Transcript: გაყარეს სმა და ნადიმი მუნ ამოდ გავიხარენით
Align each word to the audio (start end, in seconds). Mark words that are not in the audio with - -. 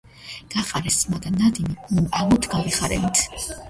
გაყარეს 0.55 0.97
სმა 1.03 1.21
და 1.27 1.35
ნადიმი 1.37 1.79
მუნ 1.93 2.11
ამოდ 2.25 2.53
გავიხარენით 2.59 3.27